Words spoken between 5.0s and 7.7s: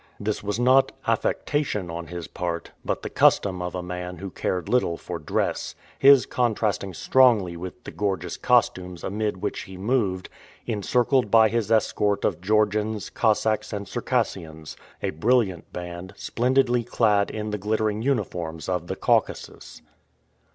dress, his contrasting strongly